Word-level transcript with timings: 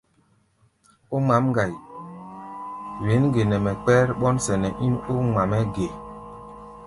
Ó 1.13 1.17
ŋmǎʼm 1.23 1.45
ŋgai, 1.51 1.73
wɛ̌n 3.05 3.23
ge 3.33 3.41
mɛ́ 3.65 3.73
kpɛ́r 3.83 4.07
ɓɔ́nsɛnɛ́ 4.19 4.77
ín 4.85 4.95
ŋma-mɛ́ 5.27 5.61
ge? 5.75 5.87